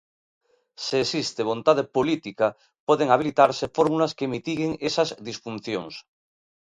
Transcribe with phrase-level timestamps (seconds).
[0.85, 2.47] Se existe vontade política,
[2.87, 5.93] poden habilitarse fórmulas que mitiguen esas disfuncións.